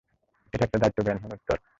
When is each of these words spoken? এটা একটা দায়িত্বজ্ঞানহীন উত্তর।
এটা 0.53 0.63
একটা 0.65 0.79
দায়িত্বজ্ঞানহীন 0.79 1.31
উত্তর। 1.33 1.57